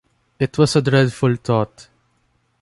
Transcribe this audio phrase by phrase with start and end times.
[0.39, 1.87] It was a dreadful thought.